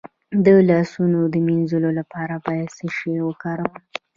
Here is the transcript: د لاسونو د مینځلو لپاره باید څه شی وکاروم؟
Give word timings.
د 0.45 0.47
لاسونو 0.69 1.19
د 1.33 1.35
مینځلو 1.47 1.89
لپاره 1.99 2.35
باید 2.45 2.67
څه 2.77 2.85
شی 2.97 3.13
وکاروم؟ 3.27 3.73